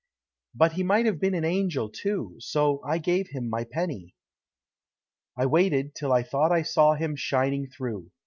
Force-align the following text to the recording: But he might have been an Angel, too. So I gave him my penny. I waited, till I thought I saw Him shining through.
But 0.55 0.71
he 0.71 0.81
might 0.81 1.05
have 1.05 1.19
been 1.19 1.35
an 1.35 1.45
Angel, 1.45 1.87
too. 1.87 2.35
So 2.39 2.81
I 2.83 2.97
gave 2.97 3.27
him 3.27 3.47
my 3.47 3.65
penny. 3.65 4.15
I 5.37 5.45
waited, 5.45 5.93
till 5.93 6.11
I 6.11 6.23
thought 6.23 6.51
I 6.51 6.63
saw 6.63 6.95
Him 6.95 7.15
shining 7.15 7.67
through. 7.69 8.09